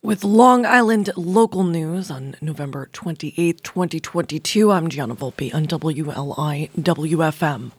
[0.00, 7.72] With Long Island local news on November 28, 2022, I'm Gianna Volpe on WLI WFM.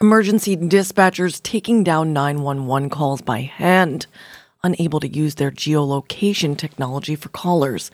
[0.00, 4.06] Emergency dispatchers taking down 911 calls by hand,
[4.62, 7.90] unable to use their geolocation technology for callers.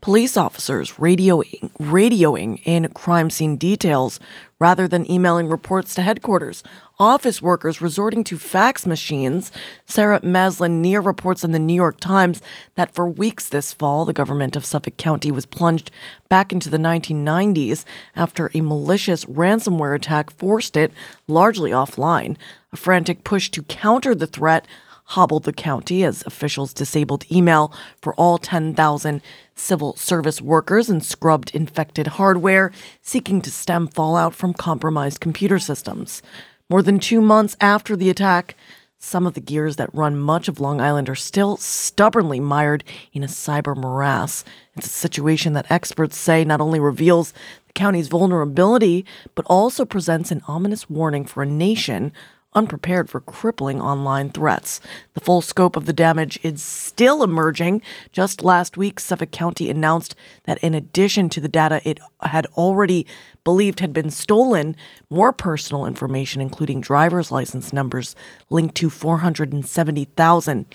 [0.00, 4.18] Police officers radioing, radioing in crime scene details
[4.58, 6.62] rather than emailing reports to headquarters
[6.98, 9.52] office workers resorting to fax machines.
[9.84, 12.40] Sarah Maslin Nir reports in the New York Times
[12.74, 15.90] that for weeks this fall, the government of Suffolk County was plunged
[16.28, 20.92] back into the 1990s after a malicious ransomware attack forced it
[21.28, 22.36] largely offline.
[22.72, 24.66] A frantic push to counter the threat
[25.10, 29.22] hobbled the county as officials disabled email for all 10,000
[29.54, 36.22] civil service workers and scrubbed infected hardware, seeking to stem fallout from compromised computer systems.
[36.68, 38.56] More than two months after the attack,
[38.98, 43.22] some of the gears that run much of Long Island are still stubbornly mired in
[43.22, 44.44] a cyber morass.
[44.76, 47.30] It's a situation that experts say not only reveals
[47.68, 49.04] the county's vulnerability,
[49.36, 52.12] but also presents an ominous warning for a nation
[52.56, 54.80] unprepared for crippling online threats.
[55.14, 57.82] The full scope of the damage is still emerging.
[58.10, 63.06] Just last week, Suffolk County announced that in addition to the data it had already
[63.44, 64.74] believed had been stolen,
[65.10, 68.16] more personal information, including driver's license numbers
[68.50, 70.66] linked to 470,000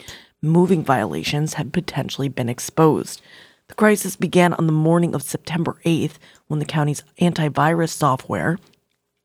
[0.42, 3.22] moving violations, had potentially been exposed.
[3.68, 6.16] The crisis began on the morning of September 8th
[6.48, 8.58] when the county's antivirus software,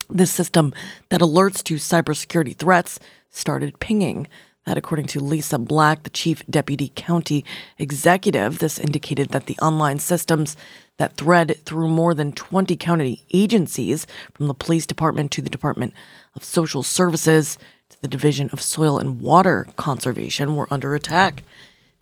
[0.09, 0.73] the system
[1.09, 4.27] that alerts to cybersecurity threats, started pinging.
[4.65, 7.45] That, according to Lisa Black, the chief deputy county
[7.77, 10.57] executive, this indicated that the online systems
[10.97, 15.93] that thread through more than 20 county agencies, from the police department to the Department
[16.35, 17.57] of Social Services
[17.89, 21.43] to the Division of Soil and Water Conservation, were under attack.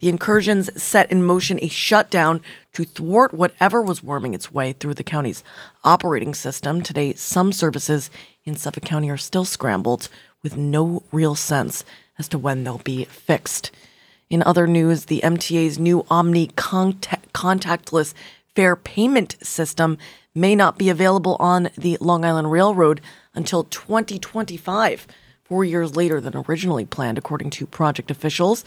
[0.05, 2.41] The incursions set in motion a shutdown
[2.73, 5.43] to thwart whatever was worming its way through the county's
[5.83, 6.83] operating system.
[6.83, 8.11] Today, some services
[8.43, 10.07] in Suffolk County are still scrambled
[10.43, 11.83] with no real sense
[12.19, 13.71] as to when they'll be fixed.
[14.29, 18.13] In other news, the MTA's new OMNY contact- contactless
[18.55, 19.97] fare payment system
[20.35, 23.01] may not be available on the Long Island Railroad
[23.33, 25.07] until 2025,
[25.45, 28.63] four years later than originally planned, according to project officials.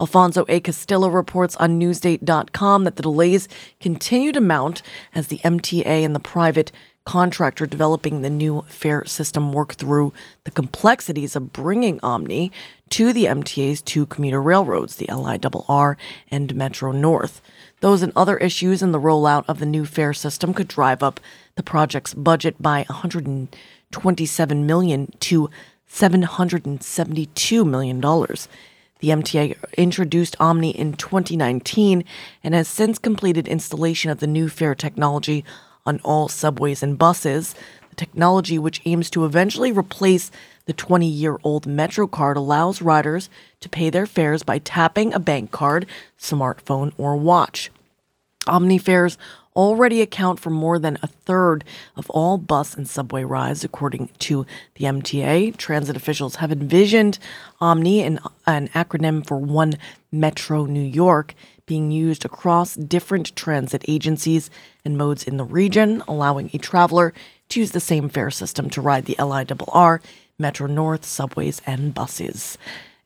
[0.00, 0.60] Alfonso A.
[0.60, 3.48] Castillo reports on Newsday.com that the delays
[3.80, 4.82] continue to mount
[5.14, 6.72] as the MTA and the private
[7.04, 10.12] contractor developing the new fare system work through
[10.44, 12.50] the complexities of bringing OMNY
[12.90, 15.96] to the MTA's two commuter railroads, the LIRR
[16.30, 17.40] and Metro North.
[17.80, 21.18] Those and other issues in the rollout of the new fare system could drive up
[21.56, 25.50] the project's budget by 127 million to
[25.88, 28.48] 772 million dollars.
[29.02, 32.04] The MTA introduced OMNY in 2019
[32.44, 35.44] and has since completed installation of the new fare technology
[35.84, 37.56] on all subways and buses.
[37.90, 40.30] The technology, which aims to eventually replace
[40.66, 45.50] the 20 year old MetroCard, allows riders to pay their fares by tapping a bank
[45.50, 45.86] card,
[46.16, 47.72] smartphone, or watch.
[48.46, 49.18] OMNY fares
[49.54, 51.64] already account for more than a third
[51.96, 55.56] of all bus and subway rides, according to the MTA.
[55.56, 57.18] Transit officials have envisioned
[57.60, 59.74] OMNY, an, an acronym for One
[60.10, 61.34] Metro New York,
[61.66, 64.50] being used across different transit agencies
[64.84, 67.12] and modes in the region, allowing a traveler
[67.50, 70.00] to use the same fare system to ride the LIRR,
[70.38, 72.58] Metro North, subways, and buses.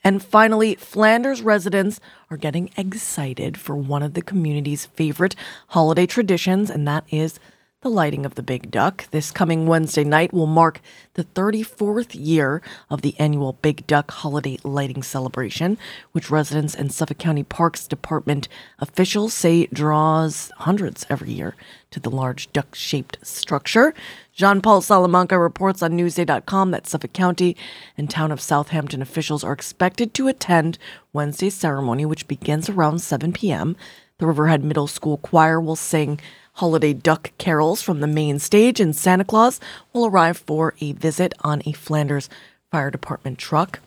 [0.06, 1.98] And finally, Flanders residents
[2.30, 5.34] are getting excited for one of the community's favorite
[5.70, 7.40] holiday traditions, and that is
[7.82, 9.06] the lighting of the Big Duck.
[9.10, 10.80] This coming Wednesday night will mark
[11.12, 15.76] the 34th year of the annual Big Duck Holiday Lighting Celebration,
[16.12, 18.48] which residents and Suffolk County Parks Department
[18.78, 21.54] officials say draws hundreds every year
[21.90, 23.92] to the large duck shaped structure.
[24.32, 27.58] Jean Paul Salamanca reports on Newsday.com that Suffolk County
[27.98, 30.78] and town of Southampton officials are expected to attend
[31.12, 33.76] Wednesday's ceremony, which begins around 7 p.m.
[34.18, 36.18] The Riverhead Middle School Choir will sing
[36.56, 39.60] holiday duck carols from the main stage, and Santa Claus
[39.92, 42.28] will arrive for a visit on a Flanders
[42.70, 43.80] Fire Department truck.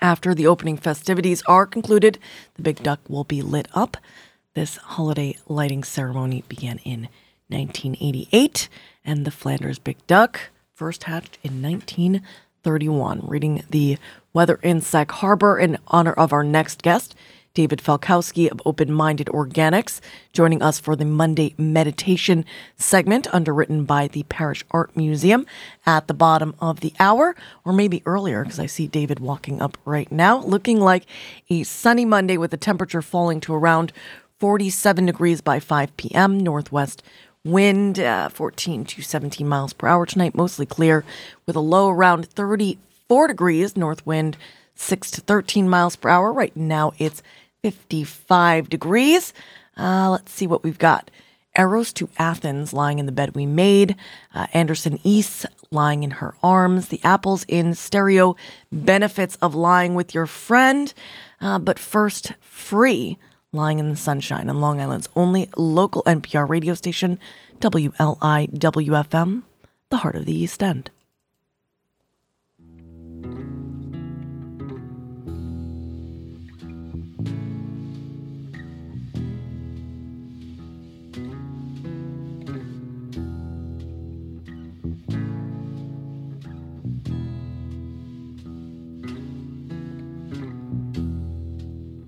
[0.00, 2.18] After the opening festivities are concluded,
[2.56, 3.96] the Big Duck will be lit up.
[4.54, 7.08] This holiday lighting ceremony began in
[7.48, 8.68] 1988
[9.04, 13.20] and the Flanders Big Duck, first hatched in 1931.
[13.22, 13.98] Reading the
[14.32, 17.14] weather in Sag Harbor in honor of our next guest,
[17.54, 20.00] David Falkowski of Open Minded Organics,
[20.32, 22.44] joining us for the Monday meditation
[22.76, 25.46] segment underwritten by the Parrish Art Museum
[25.86, 29.78] at the bottom of the hour, or maybe earlier, because I see David walking up
[29.84, 31.06] right now, looking like
[31.48, 33.92] a sunny Monday with the temperature falling to around
[34.40, 36.40] 47 degrees by 5 p.m.
[36.40, 37.04] Northwest
[37.44, 41.04] wind uh, 14 to 17 miles per hour tonight, mostly clear
[41.46, 43.76] with a low around 34 degrees.
[43.76, 44.36] North wind
[44.74, 46.32] 6 to 13 miles per hour.
[46.32, 47.22] Right now it's
[47.64, 49.32] 55 degrees.
[49.74, 51.10] Uh, let's see what we've got.
[51.56, 53.96] Eros to Athens, lying in the bed we made.
[54.34, 56.88] Uh, Anderson East, lying in her arms.
[56.88, 58.36] The apples in stereo.
[58.70, 60.92] Benefits of lying with your friend.
[61.40, 63.16] Uh, but first, free,
[63.50, 67.18] lying in the sunshine on Long Island's only local NPR radio station,
[67.60, 69.42] WLIWFM,
[69.88, 70.90] the heart of the East End.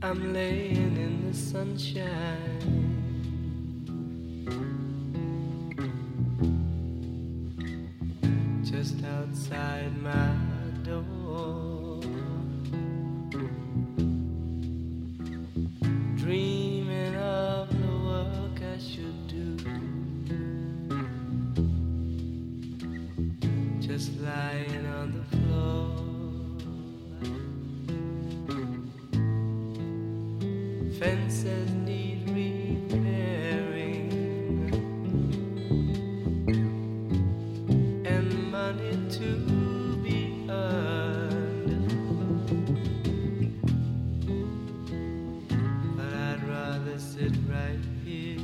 [0.08, 2.62] I'm laying in the sunshine.
[8.62, 10.28] Just outside my
[10.84, 12.00] door.
[16.14, 19.56] Dreaming of the work I should do.
[23.80, 25.25] Just lying on the
[30.98, 34.08] Fences need repairing
[38.06, 39.28] and money to
[40.02, 41.90] be earned.
[45.98, 48.38] But I'd rather sit right here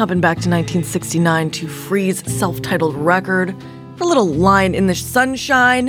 [0.00, 3.54] Hopping back to 1969 to Free's self titled record
[3.96, 5.88] for a little line in the sunshine,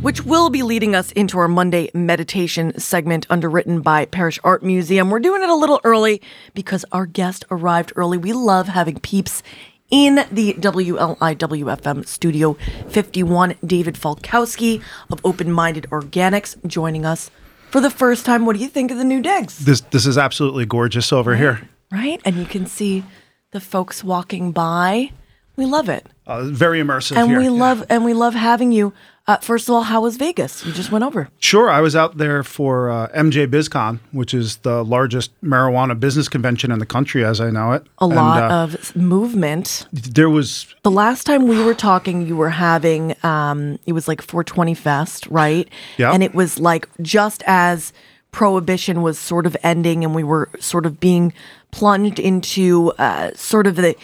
[0.00, 5.10] which will be leading us into our Monday meditation segment underwritten by Parrish Art Museum.
[5.10, 6.22] We're doing it a little early
[6.54, 8.16] because our guest arrived early.
[8.16, 9.42] We love having peeps
[9.90, 12.54] in the WLIWFM Studio
[12.88, 17.30] 51, David Falkowski of Open Minded Organics joining us
[17.70, 18.46] for the first time.
[18.46, 19.66] What do you think of the new digs?
[19.66, 21.68] This this is absolutely gorgeous over here.
[21.90, 22.20] Right?
[22.24, 23.04] And you can see
[23.50, 25.10] the folks walking by.
[25.56, 26.06] We love it.
[26.26, 27.38] Uh, very immersive And here.
[27.38, 27.50] we Yeah.
[27.50, 28.92] love and we love having you.
[29.26, 30.64] Uh, first of all, how was Vegas?
[30.64, 31.28] You just went over.
[31.38, 36.28] Sure, I was out there for uh, MJ BizCon, which is the largest marijuana business
[36.28, 37.84] convention in the country, as I know it.
[37.98, 39.86] A lot uh, of movement.
[39.92, 44.22] there was The last time we were talking, you were having um, it was like
[44.22, 45.68] 420 Fest, right?
[45.98, 46.12] Yeah.
[46.12, 47.92] And it was like just as
[48.32, 51.32] prohibition was sort of ending, and we were sort of being
[51.70, 53.96] plunged into uh, sort of the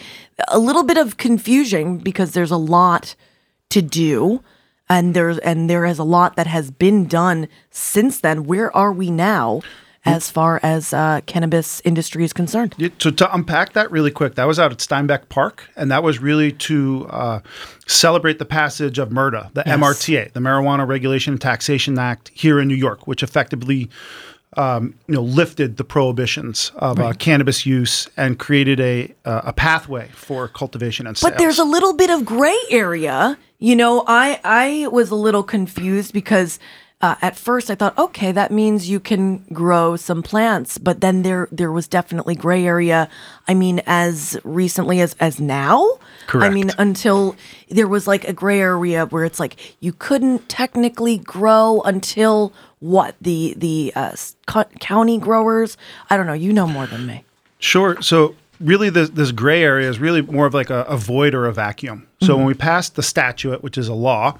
[0.47, 3.15] a little bit of confusion because there's a lot
[3.69, 4.43] to do.
[4.89, 8.45] And there's and there is a lot that has been done since then.
[8.45, 9.61] Where are we now,
[10.07, 12.75] as far as uh, cannabis industry is concerned?
[12.77, 16.03] Yeah, So to unpack that really quick, that was out at Steinbeck Park, and that
[16.03, 17.39] was really to uh,
[17.87, 22.67] celebrate the passage of MRTA, the MRTA, the Marijuana Regulation and Taxation Act here in
[22.67, 23.89] New York, which effectively,
[24.55, 29.53] um, you know, lifted the prohibitions of uh, cannabis use and created a uh, a
[29.53, 31.31] pathway for cultivation and sales.
[31.31, 33.37] But there's a little bit of gray area.
[33.59, 36.59] You know, I I was a little confused because
[36.99, 41.21] uh, at first I thought, okay, that means you can grow some plants, but then
[41.21, 43.07] there there was definitely gray area.
[43.47, 45.99] I mean, as recently as as now.
[46.25, 46.51] Correct.
[46.51, 47.35] I mean, until
[47.69, 53.15] there was like a gray area where it's like you couldn't technically grow until what
[53.21, 54.15] the the uh,
[54.47, 55.77] co- county growers.
[56.09, 56.33] I don't know.
[56.33, 57.23] You know more than me.
[57.59, 58.01] Sure.
[58.01, 61.45] So really, this, this gray area is really more of like a, a void or
[61.45, 62.07] a vacuum.
[62.21, 64.39] So when we passed the statute, which is a law,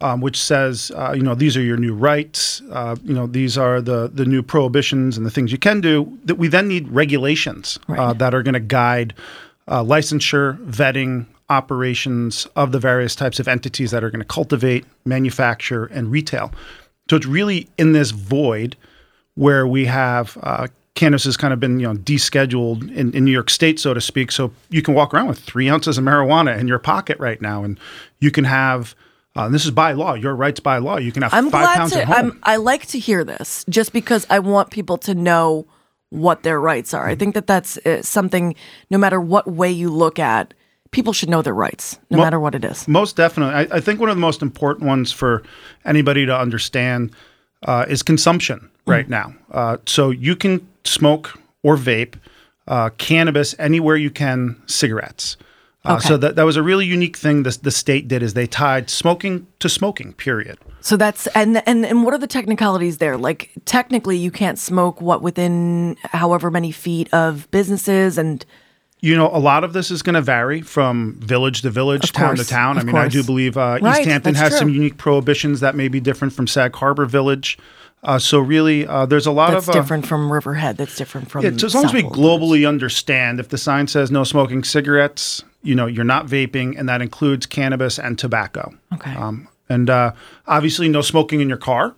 [0.00, 3.56] um, which says, uh, you know, these are your new rights, uh, you know, these
[3.56, 6.18] are the the new prohibitions and the things you can do.
[6.24, 9.14] That we then need regulations uh, that are going to guide
[9.68, 14.84] uh, licensure, vetting, operations of the various types of entities that are going to cultivate,
[15.04, 16.52] manufacture, and retail.
[17.08, 18.76] So it's really in this void
[19.34, 23.30] where we have uh, cannabis has kind of been you know descheduled in, in New
[23.30, 24.32] York State, so to speak.
[24.32, 27.64] So you can walk around with three ounces of marijuana in your pocket right now,
[27.64, 27.78] and
[28.20, 28.94] you can have.
[29.36, 30.14] Uh, this is by law.
[30.14, 30.96] Your rights by law.
[30.96, 32.00] You can have I'm five pounds to.
[32.00, 32.16] at home.
[32.16, 35.66] I'm, I like to hear this just because I want people to know
[36.10, 37.06] what their rights are.
[37.06, 37.18] I Mm-hmm.
[37.20, 38.54] think that that's uh, something.
[38.90, 40.54] No matter what way you look at,
[40.90, 42.88] people should know their rights, no matter what it is.
[42.88, 43.54] Most definitely.
[43.54, 45.42] I, I think one of the most important ones for
[45.84, 47.10] anybody to understand
[47.64, 48.92] uh, is consumption Mm.
[48.92, 49.34] right now.
[49.50, 52.14] Uh, so you can smoke or vape
[52.68, 55.36] uh, cannabis anywhere you can cigarettes.
[55.86, 56.08] Uh, Okay.
[56.08, 58.90] So that, that was a really unique thing the, the state did is they tied
[58.90, 60.58] smoking to smoking, period.
[60.80, 63.16] So that's and and and what are the technicalities there?
[63.16, 68.44] Like technically, you can't smoke what within however many feet of businesses and
[69.00, 72.12] You know, a lot of this is going to vary from village to village, Of
[72.12, 72.78] town course, to town.
[72.78, 75.88] I mean, I do believe uh, Right, East Hampton has some unique prohibitions that may
[75.88, 77.58] be different from Sag Harbor Village.
[78.02, 80.76] Uh, so really, uh, there's a lot that's of uh, different from Riverhead.
[80.76, 81.44] That's different from.
[81.44, 85.42] Yeah, so as long as we globally understand, if the sign says no smoking cigarettes,
[85.66, 88.72] you know, you're not vaping, and that includes cannabis and tobacco.
[88.94, 89.14] Okay.
[89.14, 90.12] Um, and uh,
[90.46, 91.94] obviously, no smoking in your car.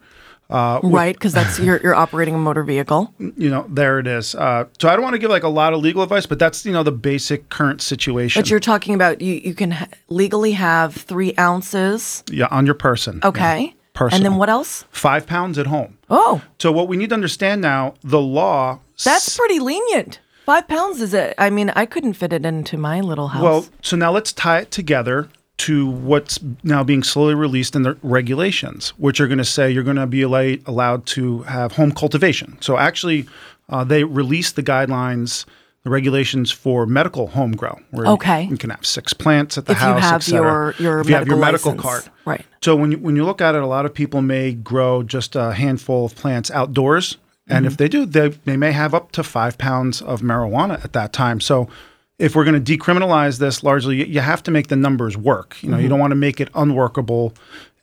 [0.50, 1.14] right?
[1.14, 3.12] Because that's you're you're operating a motor vehicle.
[3.36, 4.34] You know, there it is.
[4.34, 6.64] Uh, so I don't want to give like a lot of legal advice, but that's
[6.64, 8.40] you know the basic current situation.
[8.42, 12.24] But you're talking about you you can ha- legally have three ounces.
[12.30, 13.20] yeah, on your person.
[13.22, 13.60] Okay.
[13.66, 13.72] Yeah.
[13.94, 14.16] Personal.
[14.16, 14.84] And then what else?
[14.92, 15.98] Five pounds at home.
[16.08, 18.78] Oh, So what we need to understand now, the law.
[19.04, 20.20] that's pretty lenient.
[20.48, 21.34] Five pounds is it?
[21.36, 23.42] I mean, I couldn't fit it into my little house.
[23.42, 25.28] Well, so now let's tie it together
[25.58, 29.82] to what's now being slowly released in the regulations, which are going to say you're
[29.82, 32.56] going to be allow- allowed to have home cultivation.
[32.62, 33.26] So actually,
[33.68, 35.44] uh, they released the guidelines,
[35.84, 38.44] the regulations for medical home grow, where you- Okay.
[38.44, 41.10] you, can have six plants at the if you house, have et your your if
[41.10, 42.04] you have your medical medical license.
[42.06, 42.14] card.
[42.24, 42.46] right?
[42.62, 45.36] So when you when you look at it, a lot of people may grow just
[45.36, 47.66] a handful of plants outdoors, and Mm-hmm.
[47.72, 51.12] if they do, they they may have up to five pounds of marijuana at that
[51.12, 51.40] time.
[51.40, 51.68] So
[52.18, 55.56] if we're going to decriminalize this, largely you, you have to make the numbers work.
[55.62, 55.82] You know, Mm-hmm.
[55.84, 57.32] you don't want to make it unworkable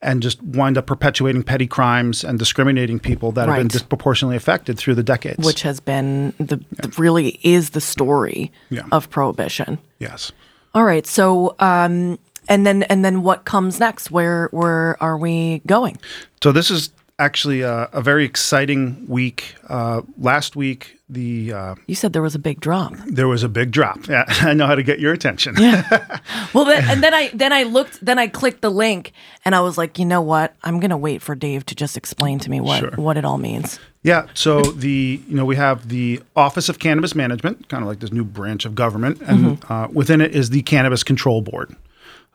[0.02, 4.78] and just wind up perpetuating petty crimes and discriminating people that have been disproportionately affected
[4.78, 5.44] through the decades.
[5.44, 8.84] Which has been the, the really is the story Yeah.
[8.92, 9.80] of prohibition.
[10.00, 10.32] yes.
[10.76, 11.08] All right.
[11.08, 12.20] So, um,
[12.50, 14.12] and then and then what comes next?
[14.12, 15.98] Where where are we going?
[16.44, 19.56] So this is actually a, a very exciting week.
[19.70, 22.94] Uh, last week, the uh, You said there was a big drop.
[23.08, 24.08] there was a big drop.
[24.10, 25.56] Yeah, I know how to get your attention.
[25.58, 26.20] yeah.
[26.54, 29.12] Well, then, and then I then I looked, then I clicked the link,
[29.44, 30.56] and I was like, you know what?
[30.64, 32.92] I'm gonna wait for Dave to just explain to me what Sure.
[32.96, 33.80] what it all means.
[34.04, 34.28] Yeah.
[34.34, 38.12] So the you know we have the Office of Cannabis Management, kind of like this
[38.12, 41.76] new branch of government, and uh, within it is the Cannabis Control Board.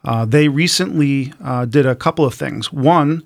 [0.04, 2.72] Uh, they recently uh, did a couple of things.
[2.72, 3.22] One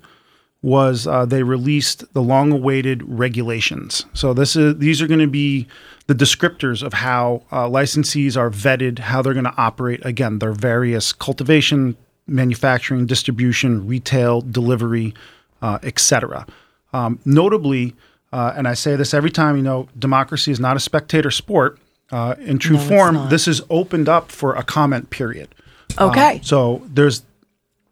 [0.65, 4.07] was uh, they released the long-awaited regulations.
[4.13, 5.67] So this is these are going to be
[6.07, 10.03] the descriptors of how uh, licensees are vetted, how they're going to operate.
[10.03, 11.95] Again, their various cultivation,
[12.25, 15.13] manufacturing, distribution, retail, delivery,
[15.61, 16.47] uh, etc.
[16.93, 17.93] Um, notably,
[18.33, 21.77] uh, and I say this every time, you know, democracy is not a spectator sport.
[22.11, 25.53] Uh, in true No, form, this is opened up for a comment period.
[25.99, 26.35] Okay.
[26.35, 27.23] Um, so there's,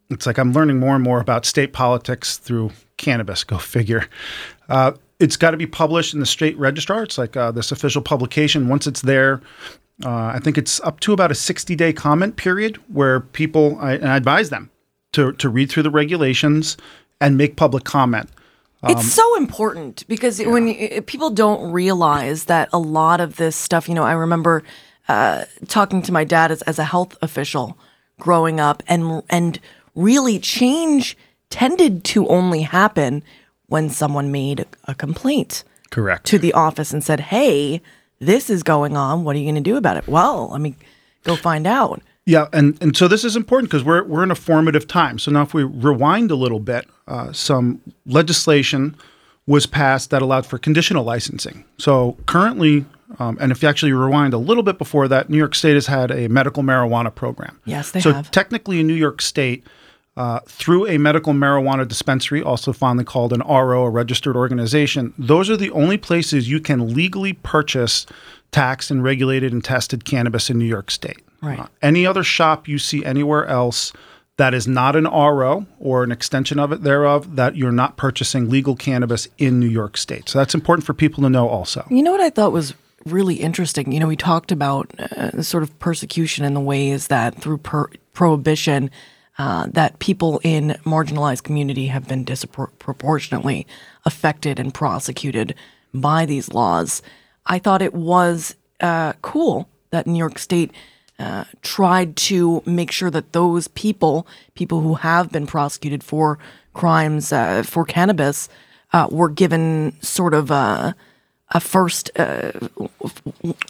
[0.10, 3.44] it's like I'm learning more and more about state politics through cannabis.
[3.44, 4.08] Go figure.
[4.70, 7.04] Uh, it's got to be published in the state registrar.
[7.04, 8.68] It's like uh, this official publication.
[8.68, 9.42] Once it's there,
[10.04, 13.94] uh, I think it's up to about a 60 day comment period where people, I,
[13.94, 14.70] and I advise them
[15.14, 16.78] to, to read through the regulations
[17.22, 18.30] and make public comment.
[18.86, 23.88] It's so important because when you, people don't realize that a lot of this stuff,
[23.88, 24.62] you know, I remember
[25.08, 27.78] uh, talking to my dad as, as a health official
[28.20, 29.60] growing up, and and
[29.96, 31.18] really change
[31.50, 33.24] tended to only happen
[33.68, 36.26] when someone made a, a complaint Correct.
[36.28, 37.82] to the office and said, "Hey,
[38.20, 39.24] this is going on.
[39.24, 40.76] What are you going to do about it?" Well, let me
[41.24, 42.02] go find out.
[42.26, 45.20] Yeah, and, and so this is important because we're we're in a formative time.
[45.20, 48.96] So now, if we rewind a little bit, uh, some legislation
[49.46, 51.66] was passed that allowed for conditional licensing.
[51.78, 52.86] So currently,
[53.20, 55.88] um, and if you actually rewind a little bit before that, New York State has
[55.88, 57.60] had a medical marijuana program.
[57.66, 58.32] Yes, they so have.
[58.32, 59.66] technically, in New York State,
[60.16, 65.50] uh, through a medical marijuana dispensary, also fondly called an RO, a registered organization, those
[65.50, 68.06] are the only places you can legally purchase
[68.52, 71.22] taxed and regulated and tested cannabis in New York State.
[71.42, 71.60] Right.
[71.60, 73.92] Uh, any other shop you see anywhere else
[74.38, 78.50] that is not an RO or an extension of it thereof, that you're not purchasing
[78.50, 80.30] legal cannabis in New York State.
[80.30, 81.86] So that's important for people to know also.
[81.90, 82.74] You know what I thought was
[83.06, 83.92] really interesting?
[83.92, 87.90] You know, we talked about uh, sort of persecution in the ways that through per-
[88.14, 88.90] prohibition,
[89.38, 93.66] uh, that people in marginalized community have been disproportionately
[94.06, 95.56] affected and prosecuted
[95.94, 97.02] by these laws.
[97.46, 100.72] I thought it was uh, cool that New York State
[101.20, 106.40] uh, tried to make sure that those people, people who have been prosecuted for
[106.74, 108.50] crimes uh, for cannabis,
[108.92, 110.96] uh, were given sort of a,
[111.54, 112.52] a first, uh,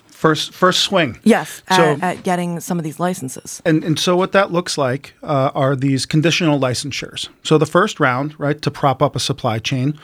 [0.10, 1.20] First, first swing.
[1.24, 3.62] yes, So- at, at getting some of these licenses.
[3.66, 7.28] And, and so what that looks like uh, are these conditional licensures.
[7.44, 10.00] So the first round, right, to prop up a supply chain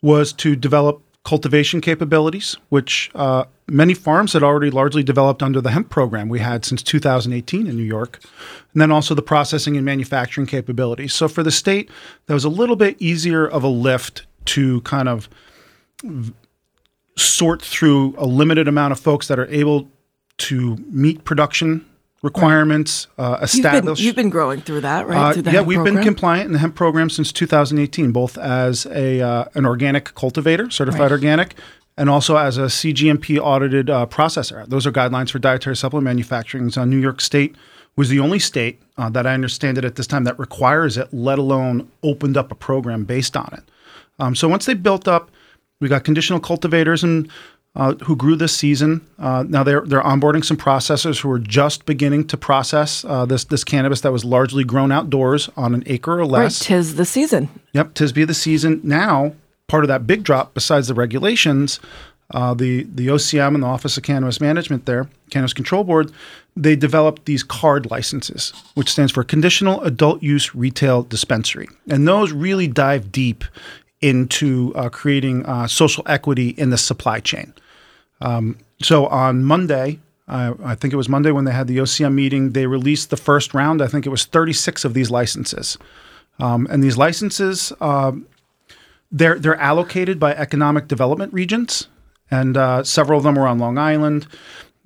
[0.00, 5.70] was to develop cultivation capabilities, which uh, many farms had already largely developed under the
[5.72, 8.20] hemp program we had since 2018 in New York.
[8.74, 11.14] And then also the processing and manufacturing capabilities.
[11.14, 11.90] So for the state,
[12.26, 15.28] that was a little bit easier of a lift to kind of
[17.16, 19.88] sort through a limited amount of folks that are able
[20.36, 21.84] to meet production
[22.22, 25.18] requirements, uh, You've been, you've been growing through that, right?
[25.18, 25.96] Uh, through yeah, we've program?
[25.96, 30.70] been compliant in the hemp program since 2018, both as a uh, an organic cultivator,
[30.70, 31.12] certified Right.
[31.12, 31.54] organic,
[31.98, 34.66] and also as a CGMP audited uh, processor.
[34.66, 36.70] Those are guidelines for dietary supplement manufacturing.
[36.70, 37.54] So New York State
[37.94, 41.12] was the only state uh, that I understand it at this time that requires it,
[41.12, 43.62] let alone opened up a program based on it.
[44.18, 45.30] Um, so once they built up,
[45.80, 47.30] we got conditional cultivators and
[47.76, 49.04] uh, who grew this season.
[49.18, 53.44] Uh, now they're they're onboarding some processors who are just beginning to process uh, this
[53.44, 56.60] this cannabis that was largely grown outdoors on an acre or less.
[56.60, 57.48] Right, tis the season.
[57.72, 58.80] Yep, tis be the season.
[58.84, 59.34] Now,
[59.66, 61.80] part of that big drop, besides the regulations,
[62.32, 66.12] uh, the the OCM and the Office of Cannabis Management, there, Cannabis Control Board,
[66.56, 72.30] they developed these card licenses, which stands for Conditional Adult Use Retail Dispensary, and those
[72.30, 73.44] really dive deep
[74.04, 77.54] into uh, creating uh, social equity in the supply chain.
[78.20, 82.12] Um, so on Monday, uh, I think it was Monday when they had the OCM
[82.14, 83.80] meeting, they released the first round.
[83.82, 85.78] I think it was 36 of these licenses.
[86.38, 88.26] Um, and these licenses, um,
[89.12, 91.88] they're they're allocated by economic development regions,
[92.30, 94.26] and uh, several of them are on Long Island,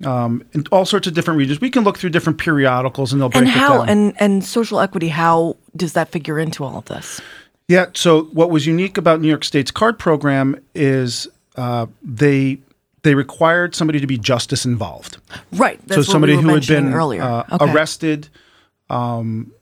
[0.05, 1.59] um, and all sorts of different regions.
[1.59, 3.89] We can look through different periodicals, and they'll break And it how down.
[3.89, 5.07] and and social equity?
[5.07, 7.19] How does that figure into all of this?
[7.69, 7.85] Yeah.
[7.93, 12.57] So what was unique about New York State's card program is uh, they
[13.03, 15.17] they required somebody to be justice involved.
[15.53, 15.79] Right.
[15.89, 17.21] So somebody we who had been earlier.
[17.21, 17.71] uh, Okay.
[17.71, 18.27] arrested.
[18.89, 19.53] Um,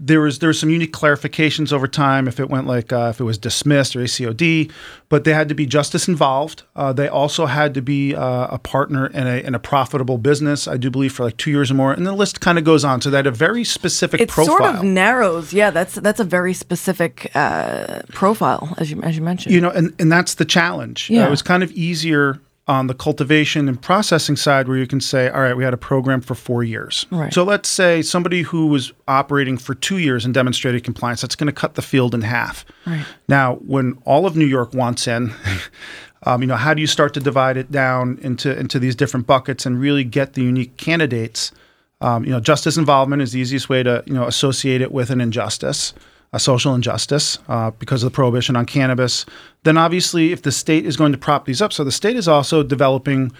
[0.00, 3.18] there was there was some unique clarifications over time if it went like uh, if
[3.18, 4.70] it was dismissed or ACOD,
[5.08, 6.62] but they had to be justice involved.
[6.76, 10.68] Uh, they also had to be uh, a partner in a in a profitable business.
[10.68, 12.84] I do believe for like two years or more, and the list kind of goes
[12.84, 13.00] on.
[13.00, 14.58] So they had a very specific It profile.
[14.58, 15.52] sort of narrows.
[15.52, 19.52] Yeah, that's that's a very specific uh, profile, as you as you mentioned.
[19.52, 21.10] you know, and, and that's the challenge.
[21.10, 21.26] Yeah.
[21.26, 25.30] it was kind of easier on the cultivation and processing side where you can say,
[25.30, 27.06] all right, we had a program for four years.
[27.10, 27.32] Right.
[27.32, 31.46] So let's say somebody who was operating for two years and demonstrated compliance, that's going
[31.46, 32.66] to cut the field in half.
[32.86, 33.06] Right.
[33.26, 35.32] Now, when all of New York wants in,
[36.24, 39.26] um, you know, how do you start to divide it down into into these different
[39.26, 41.52] buckets and really get the unique candidates?
[42.00, 45.08] Um, you know, justice involvement is the easiest way to you know associate it with
[45.10, 45.94] an injustice,
[46.32, 49.24] a social injustice, uh, because of the prohibition on cannabis.
[49.62, 52.28] Then, obviously, if the state is going to prop these up, so the state is
[52.28, 53.32] also developing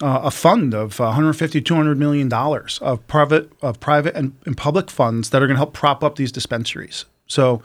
[0.00, 4.90] uh, a fund of 150 200 million dollars of private of private and, and public
[4.90, 7.04] funds that are going to help prop up these dispensaries.
[7.26, 7.62] So,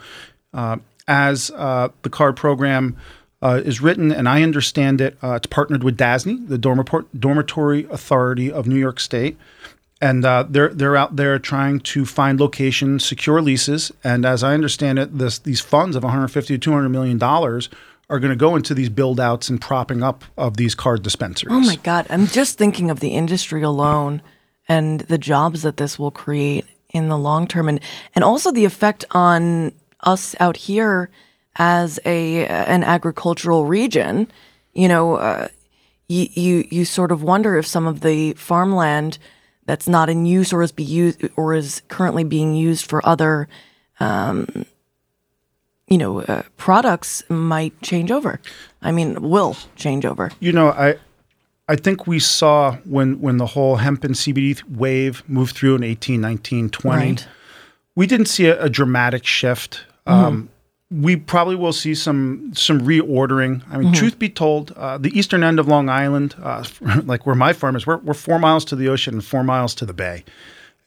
[0.52, 2.96] uh, as uh, the card program
[3.42, 8.50] uh, is written, and I understand it, uh, it's partnered with DASNY, the Dormitory Authority
[8.50, 9.36] of New York State,
[10.00, 14.54] and uh, they're they're out there trying to find location, secure leases, and as I
[14.54, 17.68] understand it, this these funds of 150 to 200 million dollars
[18.10, 21.54] are going to go into these build outs and propping up of these card dispensaries.
[21.54, 22.06] Oh my God.
[22.10, 24.20] I'm just thinking of the industry alone
[24.68, 27.80] and the jobs that this will create in the long term and,
[28.14, 31.10] and also the effect on us out here
[31.56, 34.30] as a an agricultural region.
[34.74, 35.48] You know, uh,
[36.08, 39.18] you, you you sort of wonder if some of the farmland
[39.66, 43.48] that's not in use or is be used or is currently being used for other
[44.00, 44.66] um,
[45.88, 48.40] you know, uh, products might change over.
[48.82, 50.30] I mean, will change over.
[50.40, 50.96] You know, I
[51.68, 55.82] I think we saw when when the whole hemp and CBD wave moved through in
[55.82, 56.98] 18, 19, 20.
[56.98, 57.28] Right.
[57.94, 59.84] We didn't see a, a dramatic shift.
[60.06, 60.50] Um,
[61.02, 63.62] we probably will see some some reordering.
[63.70, 66.64] I mean, truth be told, uh, the eastern end of Long Island, uh,
[67.04, 69.74] like where my farm is, we're, we're four miles to the ocean and four miles
[69.76, 70.24] to the bay.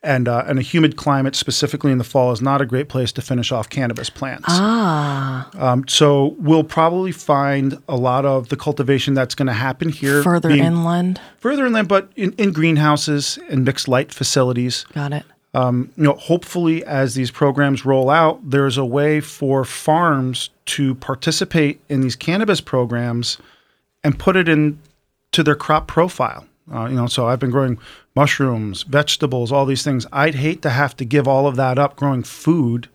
[0.03, 3.11] And, uh, and a humid climate, specifically in the fall, is not a great place
[3.13, 4.45] to finish off cannabis plants.
[4.47, 9.89] Ah, Um, so we'll probably find a lot of the cultivation that's going to happen
[9.89, 11.19] here further inland.
[11.39, 14.85] further inland, but in, in greenhouses and mixed light facilities.
[14.93, 15.25] Got it.
[15.57, 20.93] Um, you know, hopefully, as these programs roll out, there's a way for farms to
[20.93, 23.39] participate in these cannabis programs
[24.03, 26.45] and put it into their crop profile.
[26.71, 27.79] Uh, you know, so I've been growing
[28.15, 30.05] mushrooms, vegetables, all these things.
[30.11, 32.87] I'd hate to have to give all of that up growing food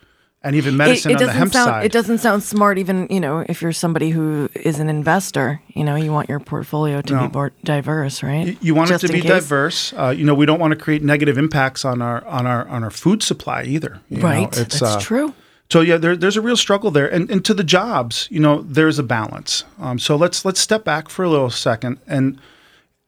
[0.44, 1.84] and even medicine it, it on the hemp sound side.
[1.84, 5.84] it doesn't sound smart even you know if you're somebody who is an investor you
[5.84, 7.28] know you want your portfolio to No.
[7.28, 9.30] be more diverse right you want Just it to be case.
[9.30, 9.92] diverse.
[9.96, 12.82] Uh, you know, we don't want to create negative impacts on our on our on
[12.84, 14.00] our food supply either.
[14.08, 14.24] you know.
[14.24, 15.34] right It's, that's uh, true
[15.70, 18.60] So yeah, there, there's a real struggle there, and, and to the jobs, you know,
[18.62, 19.64] there's a balance.
[19.80, 22.38] Um, so let's let's step back for a little second, and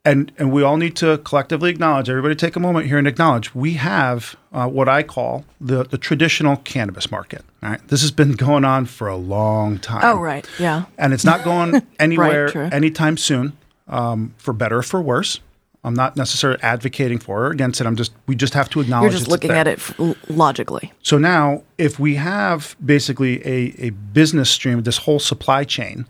[0.05, 2.09] and and we all need to collectively acknowledge.
[2.09, 5.99] Everybody, take a moment here and acknowledge we have uh, what I call the the
[5.99, 7.43] traditional cannabis market.
[7.63, 10.03] All right, this has been going on for a long time.
[10.05, 12.69] oh right yeah and it's not going anywhere true.
[12.71, 13.57] anytime soon,
[13.89, 15.41] um, for better or for worse.
[15.87, 17.87] I'm not necessarily advocating for or against it.
[17.87, 19.13] I'm just we just have to acknowledge.
[19.13, 19.59] you're just looking there.
[19.59, 25.19] at it logically So now, if we have basically a, a business stream, this whole
[25.19, 26.07] supply chain,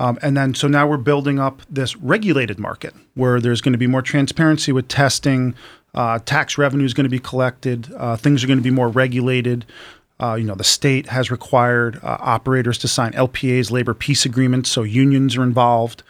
[0.00, 3.78] um, and then so now we're building up this regulated market where there's going to
[3.78, 5.54] be more transparency with testing,
[5.94, 8.88] uh, tax revenue is going to be collected, uh, things are going to be more
[8.88, 9.66] regulated.
[10.18, 14.70] Uh, you know, the state has required uh, operators to sign LPAs, labor peace agreements,
[14.70, 16.02] so unions are involved.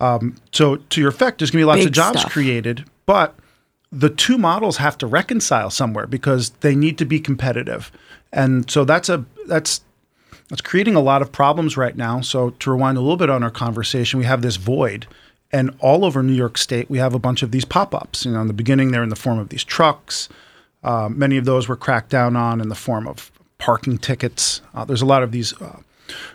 [0.00, 2.32] Um, so to your effect, there's going to be lots of jobs stuff.
[2.32, 3.34] created, but
[3.92, 7.92] the two models have to reconcile somewhere because they need to be competitive.
[8.32, 9.82] And so that's a that's
[10.48, 12.20] that's creating a lot of problems right now.
[12.20, 15.06] So to rewind a little bit on our conversation, we have this void.
[15.52, 18.24] And all over New York State, we have a bunch of these pop-ups.
[18.24, 20.28] You know, in the beginning, they're in the form of these trucks.
[20.82, 24.60] Uh, many of those were cracked down on in the form of parking tickets.
[24.74, 25.78] Uh, there's a lot of these uh,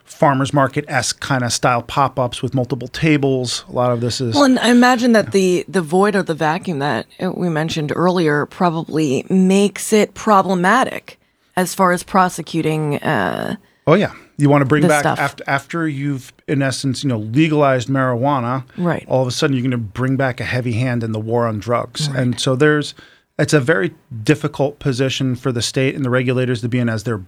[0.04, 3.64] farmers market esque kind of style pop-ups with multiple tables.
[3.70, 6.34] A lot of this is Well, and I imagine that the the void or the
[6.34, 11.20] vacuum that we mentioned earlier probably makes it problematic
[11.56, 12.98] as far as prosecuting.
[12.98, 13.56] Uh,
[13.92, 15.20] Oh yeah, you want to bring back stuff.
[15.20, 18.64] after after you've in essence you know legalized marijuana.
[18.78, 19.06] Right.
[19.10, 21.46] All of a sudden you're going to bring back a heavy hand in the war
[21.46, 22.94] on drugs, and so there's
[23.38, 27.04] it's a very difficult position for the state and the regulators to be in as
[27.04, 27.24] they're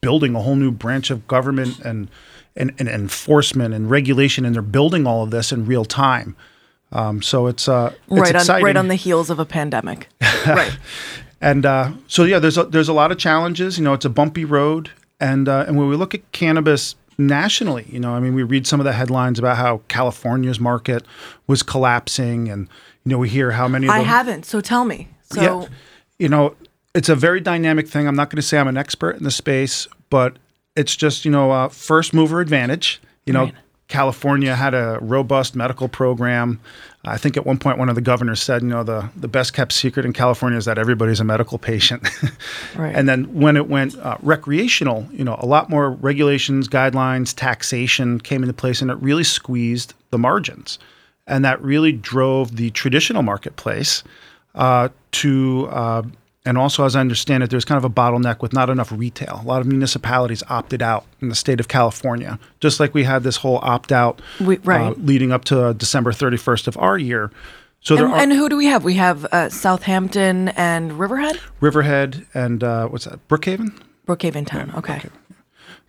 [0.00, 2.10] building a whole new branch of government and
[2.56, 6.34] and, and enforcement and regulation, and they're building all of this in real time.
[6.90, 8.64] Um, so it's uh it's right on exciting.
[8.64, 10.08] right on the heels of a pandemic.
[10.44, 10.76] right.
[11.40, 13.78] And uh, so yeah, there's a, there's a lot of challenges.
[13.78, 14.90] You know, it's a bumpy road,
[15.20, 18.66] and uh, and when we look at cannabis nationally, you know, I mean, we read
[18.66, 21.04] some of the headlines about how California's market
[21.46, 22.68] was collapsing, and
[23.04, 23.86] you know, we hear how many.
[23.86, 24.46] Of I them, haven't.
[24.46, 25.08] So tell me.
[25.32, 25.68] So yeah,
[26.18, 26.56] you know,
[26.94, 28.08] it's a very dynamic thing.
[28.08, 30.38] I'm not going to say I'm an expert in the space, but
[30.76, 33.00] it's just you know, uh, first mover advantage.
[33.26, 33.54] You know, Right.
[33.88, 36.60] California had a robust medical program.
[37.04, 39.54] I think at one point one of the governors said, you know, the, the best
[39.54, 42.08] kept secret in California is that everybody's a medical patient.
[42.76, 42.94] Right.
[42.94, 48.20] And then when it went uh, recreational, you know, a lot more regulations, guidelines, taxation
[48.20, 50.78] came into place, and it really squeezed the margins,
[51.26, 54.02] and that really drove the traditional marketplace
[54.54, 55.68] uh, to.
[55.70, 56.02] Uh,
[56.46, 59.40] and also, as I understand it, there's kind of a bottleneck with not enough retail.
[59.42, 63.22] A lot of municipalities opted out in the state of California, just like we had
[63.24, 64.96] this whole opt out We- right.
[64.98, 67.30] leading up to December 31st of our year.
[67.82, 68.84] So there And, are and who do we have?
[68.84, 73.26] We have uh, Southampton and Riverhead, Riverhead and uh, what's that?
[73.28, 73.74] Brookhaven.
[74.06, 74.72] Brookhaven Town.
[74.76, 75.00] Okay.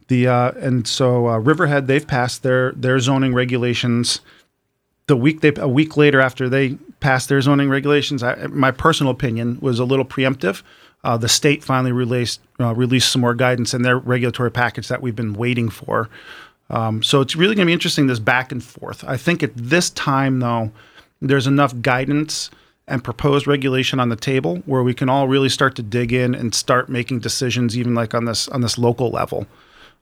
[0.07, 4.19] The uh, and so uh, Riverhead they've passed their their zoning regulations.
[5.07, 9.11] The week they a week later after they passed their zoning regulations, I, my personal
[9.11, 10.63] opinion was a little preemptive.
[11.03, 15.01] Uh, the state finally released uh, released some more guidance in their regulatory package that
[15.01, 16.09] we've been waiting for.
[16.69, 19.03] Um, so it's really going to be interesting this back and forth.
[19.05, 20.71] I think at this time though,
[21.21, 22.49] there's enough guidance
[22.87, 26.35] and proposed regulation on the table where we can all really start to dig in
[26.35, 29.47] and start making decisions, even like on this on this local level.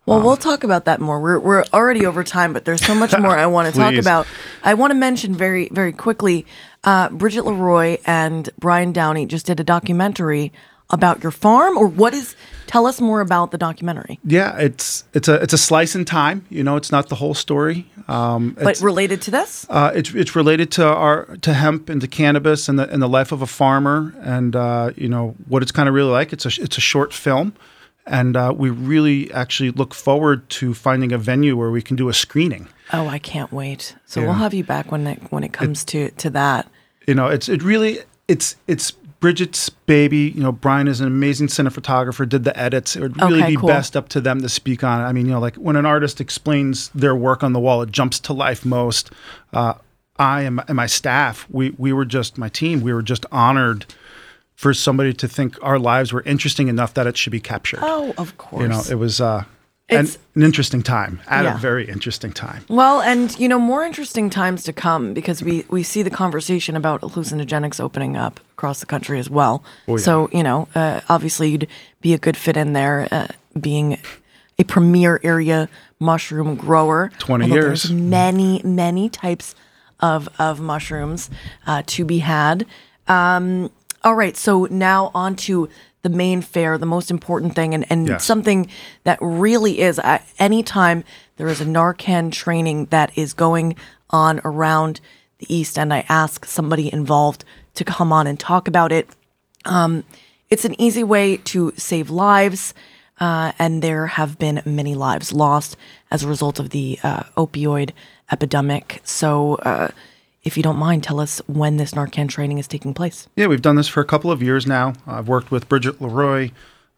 [0.06, 1.20] Well, we'll talk about that more.
[1.20, 4.26] We're, we're already over time, but there's so much more I want to talk about.
[4.64, 6.48] I want to mention very, very quickly
[6.84, 10.52] uh, Bridget Leroy and Brian Downey just did a documentary
[10.92, 15.28] about your farm, or what is, tell us more about the documentary, Yeah, it's it's
[15.28, 16.48] a it's a slice in time.
[16.50, 17.86] You know, it's not the whole story.
[18.08, 19.68] Um, but it's, related to this?
[19.70, 23.08] uh, it's it's related to our to hemp and to cannabis and the and the
[23.08, 26.34] life of a farmer and uh, you know what it's kind of really like.
[26.34, 27.54] It's a it's a short film,
[28.10, 32.10] and uh, we really actually look forward to finding a venue where we can do
[32.10, 32.68] a screening.
[32.92, 33.96] Oh, I can't wait.
[34.06, 34.26] So Yeah.
[34.28, 36.68] we'll have you back when it, when it comes to, to that.
[37.08, 41.48] you know it's it really it's it's bridget's baby you know brian is an amazing
[41.48, 43.68] cinematographer did the edits it would really Okay, be cool.
[43.68, 45.86] best up to them to speak on it i mean you know like when an
[45.86, 49.12] artist explains their work on the wall it jumps to life most
[49.54, 49.74] uh,
[50.18, 53.26] i and my, and my staff we we were just my team we were just
[53.32, 53.86] honored
[54.60, 58.14] for somebody to think our lives were interesting enough that it should be captured Oh,
[58.18, 58.62] of course.
[58.62, 59.44] you know it was uh
[59.92, 61.56] an, an interesting time at Yeah.
[61.56, 65.64] a very interesting time Well, and you know, more interesting times to come because we
[65.76, 69.56] we see the conversation about hallucinogenics opening up across the country as well.
[69.88, 70.04] Oh, yeah.
[70.08, 71.68] So you know, uh, obviously you'd
[72.02, 73.28] be a good fit in there, uh,
[73.60, 73.98] being
[74.60, 75.68] a premier area
[76.00, 77.10] mushroom grower.
[77.18, 77.90] 20 years.
[77.92, 79.56] Many many types
[80.12, 81.30] of of mushrooms
[81.66, 82.66] uh, to be had.
[83.08, 83.72] Um,
[84.04, 85.70] all right, so now on to
[86.02, 88.70] the main fare, the most important thing, and, and something
[89.04, 91.04] that really is uh, anytime
[91.36, 93.76] there is a Narcan training that is going
[94.10, 95.02] on around
[95.40, 97.44] the East, and I ask somebody involved
[97.76, 99.10] to come on and talk about it.
[99.66, 100.04] Um,
[100.50, 102.74] it's an easy way to save lives,
[103.20, 105.76] uh, and there have been many lives lost
[106.12, 107.92] as a result of the uh, opioid
[108.32, 109.02] epidemic.
[109.04, 109.90] So, uh,
[110.44, 113.28] if you don't mind, tell us when this Narcan training is taking place.
[113.36, 114.94] Yeah, we've done this for a couple of years now.
[115.06, 116.52] I've worked with Bridget Leroy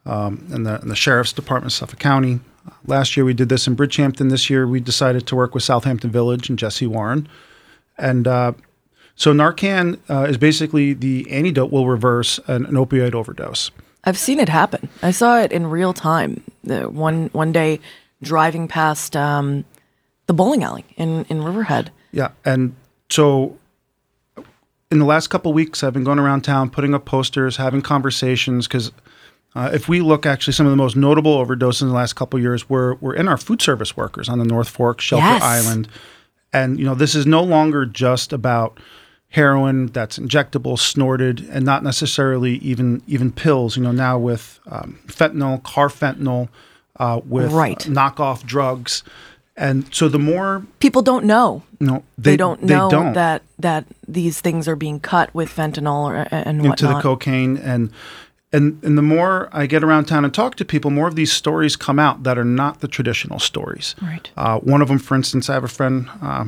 [0.06, 2.40] um, in, the, in the Sheriff's Department of Suffolk County.
[2.86, 4.30] Last year we did this in Bridgehampton.
[4.30, 7.28] This year we decided to work with Southampton Village and Jesse Warren.
[7.98, 8.54] And uh,
[9.16, 13.72] so Narcan uh, is basically the antidote will reverse an, an opioid overdose.
[14.04, 14.90] I've seen it happen.
[15.04, 16.44] I saw it in real time.
[16.64, 17.80] The one one day
[18.24, 19.64] driving past um,
[20.26, 21.92] the bowling alley in in Riverhead.
[22.12, 22.76] Yeah, and
[23.12, 23.58] so
[24.92, 27.82] in the last couple of weeks, I've been going around town, putting up posters, having
[27.82, 28.68] conversations.
[28.68, 28.92] Because
[29.56, 32.38] uh, if we look, actually, some of the most notable overdoses in the last couple
[32.38, 35.42] of years were were in our food service workers on the North Fork, Shelter Yes.
[35.44, 35.88] Island,
[36.52, 38.80] and you know this is no longer just about
[39.30, 43.78] heroin that's injectable, snorted, and not necessarily even even pills.
[43.78, 46.50] You know now with um, fentanyl, carfentanil,
[46.98, 47.80] uh, with Right.
[47.80, 49.04] knockoff drugs.
[49.62, 51.62] And so the more People don't know.
[51.80, 53.14] know, They, they, don't they know don't.
[53.14, 56.82] that that these things are being cut with fentanyl or, and whatnot.
[56.82, 57.92] into the cocaine and
[58.52, 61.32] and and the more I get around town and talk to people, more of these
[61.32, 63.96] stories come out that are not the traditional stories.
[64.02, 64.30] Right.
[64.36, 66.10] Uh, one of them, for instance, I have a friend.
[66.22, 66.46] Uh,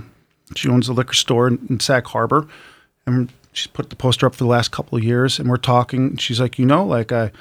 [0.55, 2.47] she owns a liquor store in, in Sag Harbor,
[3.05, 5.39] and she's put the poster up for the last couple of years.
[5.39, 6.01] And we're talking.
[6.07, 7.31] And She's like, you know, like I.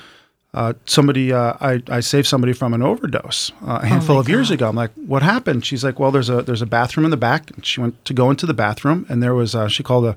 [0.55, 4.51] Uh, somebody, uh, I, I saved somebody from an overdose uh, a handful of years
[4.51, 4.69] ago.
[4.69, 5.65] I'm like, what happened?
[5.65, 7.51] She's like, well, there's a there's a bathroom in the back.
[7.51, 10.17] And she went to go into the bathroom, and there was uh, she called a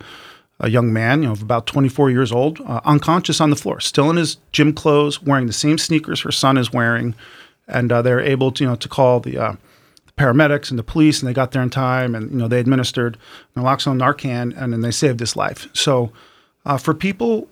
[0.60, 3.80] a young man, you know, of about 24 years old, uh, unconscious on the floor,
[3.80, 7.14] still in his gym clothes, wearing the same sneakers her son is wearing,
[7.68, 9.56] and uh, they're able to, you know, to call the, uh,
[10.06, 12.60] the paramedics and the police, and they got there in time, and you know, they
[12.60, 13.18] administered
[13.58, 15.68] naloxone, Narcan, and then they saved his life.
[15.74, 16.12] So,
[16.66, 17.50] uh, for people,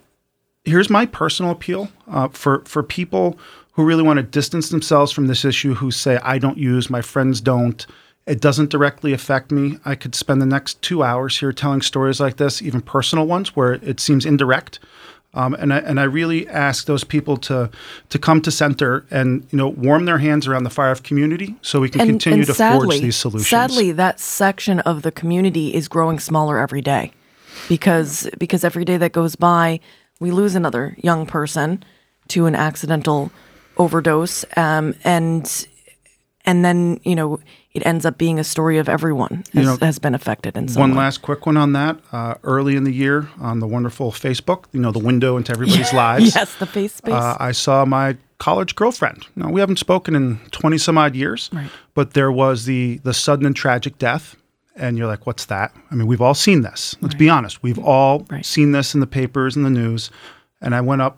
[0.65, 3.37] here's my personal appeal uh, for for people
[3.73, 7.01] who really want to distance themselves from this issue, who say I don't use, my
[7.01, 7.85] friends don't.
[8.25, 9.79] It doesn't directly affect me.
[9.83, 13.53] I could spend the next two hours here telling stories like this, even personal ones
[13.55, 14.79] where it seems indirect.
[15.33, 17.69] Um, and I and I really ask those people to
[18.09, 21.55] to come to center and you know warm their hands around the fire of community,
[21.63, 23.49] so we can And, continue and to sadly, forge these solutions.
[23.49, 27.11] sadly, that section of the community is growing smaller every day,
[27.67, 29.79] because because every day that goes by,
[30.23, 31.83] we lose another young person
[32.29, 33.31] to an accidental
[33.77, 35.67] overdose, um, and
[36.45, 37.39] and then you know
[37.73, 40.79] it ends up being a story of everyone has, know, has been affected in some
[40.79, 40.97] One way.
[40.99, 41.97] last quick one on that.
[42.11, 45.91] Uh, early in the year, on the wonderful Facebook, you know, the window into everybody's
[46.05, 46.35] lives.
[46.35, 47.13] yes, the face space.
[47.13, 49.25] Uh, I saw my college girlfriend.
[49.35, 51.69] Now we haven't spoken in twenty some odd years, Right.
[51.95, 54.35] but there was the the sudden and tragic death,
[54.75, 56.95] and you're like, "What's that?" I mean, we've all seen this.
[57.01, 57.61] Let's be honest.
[57.63, 58.45] We've all Right.
[58.45, 60.09] seen this in the papers and the news.
[60.61, 61.17] And I went up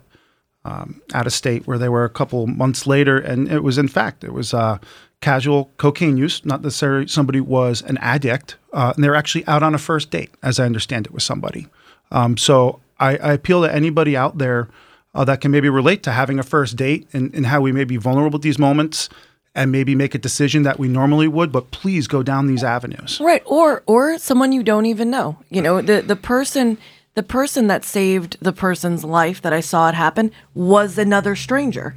[0.64, 3.86] um, out of state where they were a couple months later, and it was in
[3.88, 4.78] fact it was uh,
[5.20, 6.44] casual cocaine use.
[6.44, 10.10] Not necessarily somebody was an addict, uh, and they were actually out on a first
[10.10, 11.68] date, as I understand it, with somebody.
[12.10, 14.68] Um, so I, I appeal to anybody out there
[15.14, 17.84] uh, that can maybe relate to having a first date and, and how we may
[17.84, 19.08] be vulnerable at these moments.
[19.56, 23.18] And maybe make a decision that we normally would, but please go down these avenues.
[23.20, 25.38] Right, or or someone you don't even know.
[25.48, 26.76] You know, the the person
[27.14, 31.94] the person that saved the person's life that I saw it happen was another stranger.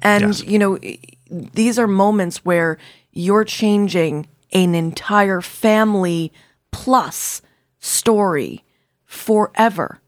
[0.00, 0.42] And Yes.
[0.44, 0.78] you know,
[1.30, 2.78] these are moments where
[3.12, 6.32] you're changing an entire family
[6.70, 7.42] plus
[7.78, 8.64] story
[9.04, 10.00] forever.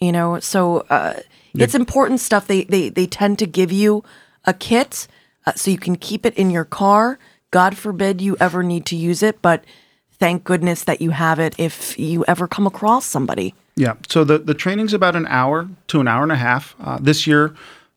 [0.00, 1.20] You know, so uh,
[1.54, 2.46] it's important stuff.
[2.46, 4.02] They, they they tend to give you
[4.44, 5.08] a kit
[5.48, 7.18] uh, so you can keep it in your car.
[7.50, 9.64] God forbid you ever need to use it, but
[10.12, 13.54] thank goodness that you have it if you ever come across somebody.
[13.74, 13.94] Yeah.
[14.08, 16.74] So the, the training's about an hour to an hour and a half.
[16.80, 17.54] Uh, this year,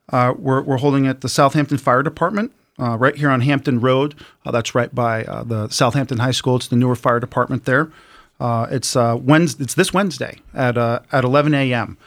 [0.09, 4.15] uh, we're, we're holding at the Southampton Fire Department, uh, right here on Hampton Road.
[4.45, 6.55] Uh, that's right by uh, the Southampton High School.
[6.55, 7.91] It's the newer fire department there.
[8.39, 11.97] Uh, it's Wednesday, It's this Wednesday at at 11 a.m.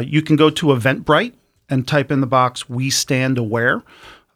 [0.00, 1.34] You can go to Eventbrite
[1.68, 3.82] and type in the box "We Stand Aware."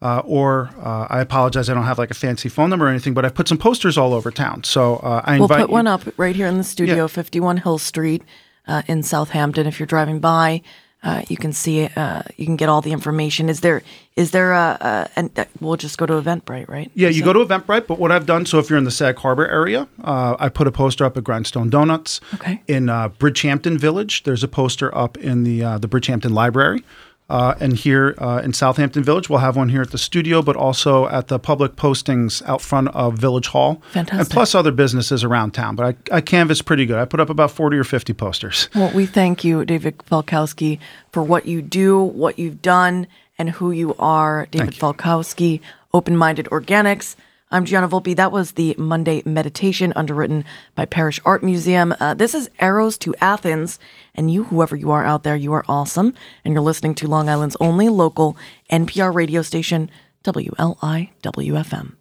[0.01, 3.15] Uh, or uh, I apologize, I don't have like a fancy phone number or anything,
[3.15, 4.63] but I put some posters all over town.
[4.63, 7.07] So uh, I We'll put you- one up right here in the studio, Yeah.
[7.09, 8.23] 51 Hill Street
[8.69, 9.67] uh, in Southampton.
[9.67, 10.63] If you're driving by,
[11.03, 11.87] uh, you can see.
[11.97, 13.49] Uh, you can get all the information.
[13.49, 13.83] Is there
[14.17, 16.91] is there a, a and we'll just go to Eventbrite, right?
[16.95, 19.17] Yeah, you go to Eventbrite, but what I've done, so if you're in the Sag
[19.19, 22.21] Harbor area, uh, I put a poster up at Grindstone Donuts.
[22.35, 22.63] Okay.
[22.69, 26.83] In uh, Bridgehampton Village, there's a poster up in the uh, the Bridgehampton Library.
[27.29, 30.57] Uh, and here uh, in Southampton Village, we'll have one here at the studio, but
[30.57, 33.83] also at the public postings out front of Village Hall.
[33.95, 35.77] And plus other businesses around town.
[35.77, 36.99] But I, I canvass pretty good.
[36.99, 38.69] I put up about 40 or 50 posters.
[38.75, 40.79] Well, we thank you, David Falkowski,
[41.13, 43.07] for what you do, what you've done,
[43.39, 44.47] and who you are.
[44.51, 44.81] David you.
[44.81, 45.61] Falkowski,
[45.93, 47.15] Open Minded Organics.
[47.51, 48.15] I'm Gianna Volpe.
[48.15, 51.95] That was the Monday meditation underwritten by Parrish Art Museum.
[51.99, 53.79] Uh, this is Arrows to Athens.
[54.15, 56.13] And you, whoever you are out there, you are awesome.
[56.45, 58.37] And you're listening to Long Island's only local
[58.71, 59.91] NPR radio station,
[60.25, 61.95] WLIWFM.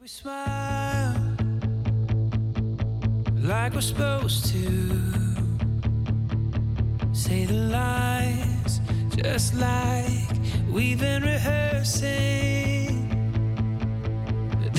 [0.00, 1.36] We smile
[3.36, 5.00] like we're supposed to.
[7.12, 8.80] Say the lines
[9.14, 12.99] just like we've been rehearsing.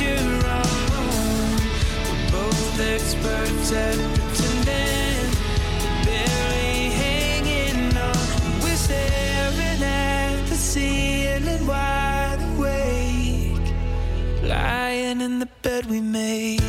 [0.00, 0.28] you're.
[2.08, 5.30] We're both experts at pretending,
[6.04, 8.60] barely hanging on.
[8.62, 13.72] We're staring at the ceiling wide awake,
[14.42, 16.62] lying in the bed we made.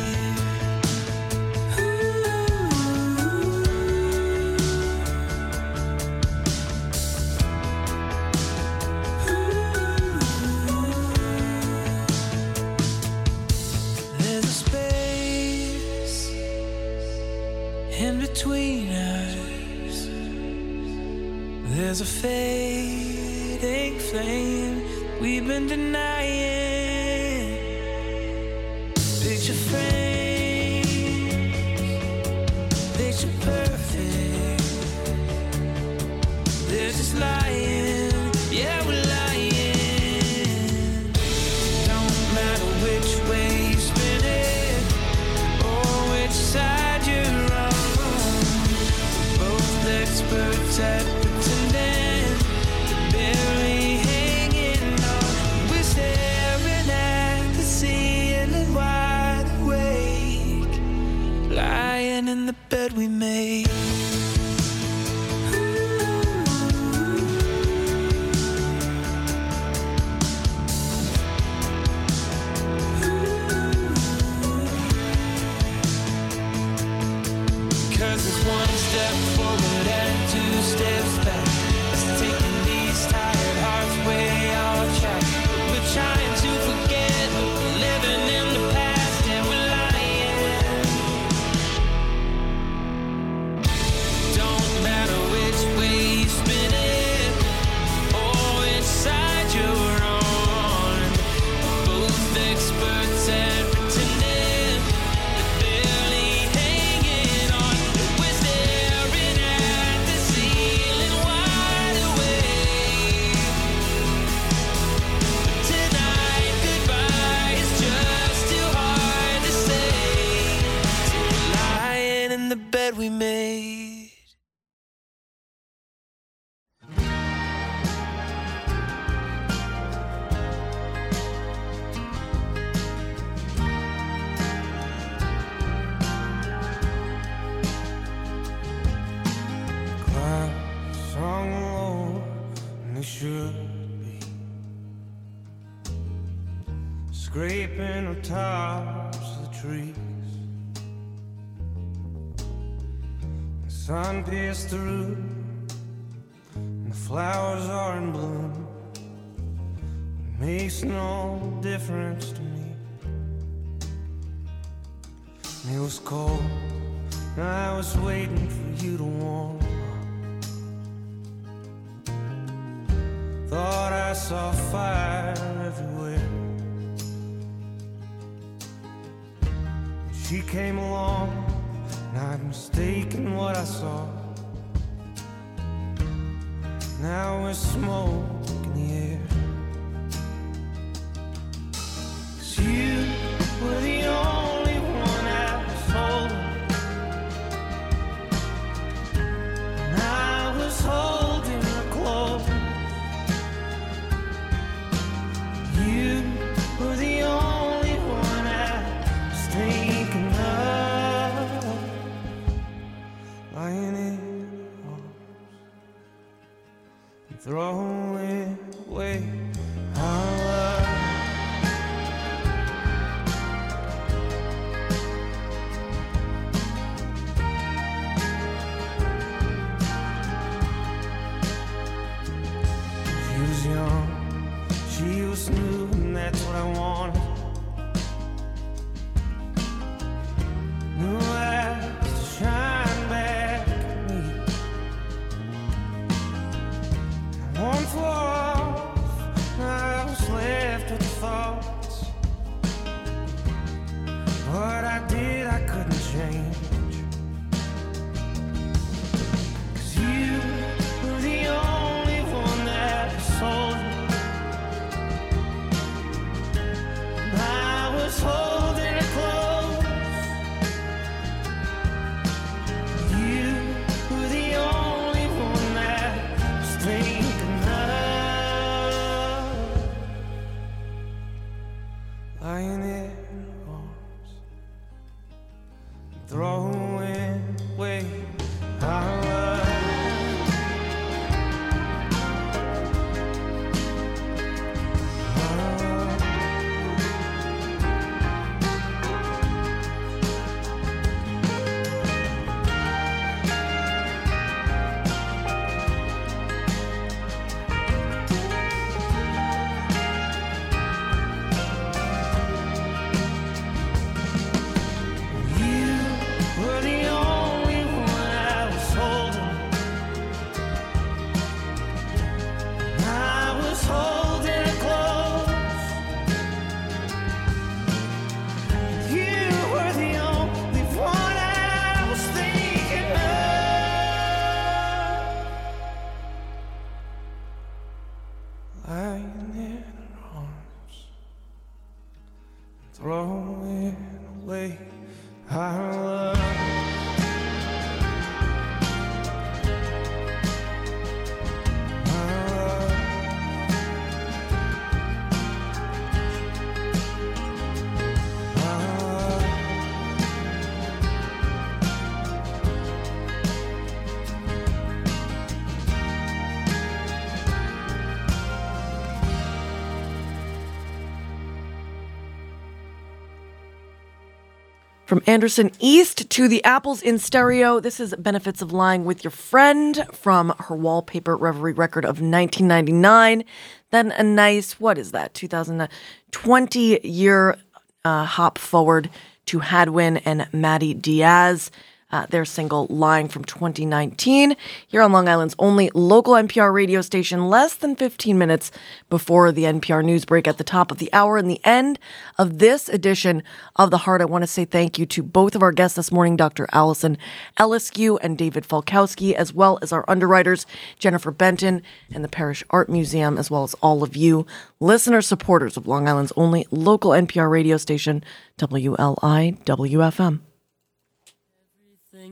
[375.30, 380.04] Anderson East to the Apples in Stereo, this is Benefits of Lying with Your Friend
[380.12, 383.44] from her Wallpaper Reverie record of 1999.
[383.92, 387.56] Then a nice, what is that, 2020 year
[388.04, 389.08] uh, hop forward
[389.46, 391.70] to Hadwin and Maddie Diaz
[392.12, 394.56] uh, their single Lying from 2019
[394.86, 398.70] here on Long Island's only local NPR radio station, less than 15 minutes
[399.08, 401.36] before the NPR news break at the top of the hour.
[401.36, 401.98] And the end
[402.38, 403.42] of this edition
[403.76, 406.12] of The Heart, I want to say thank you to both of our guests this
[406.12, 406.68] morning, Dr.
[406.72, 407.16] Allison
[407.58, 410.66] Eliscu and David Falkowski, as well as our underwriters,
[410.98, 411.82] Jennifer Benton
[412.12, 414.46] and the Parrish Art Museum, as well as all of you
[414.80, 418.24] listener supporters of Long Island's only local NPR radio station,
[418.58, 420.40] WLIWFM.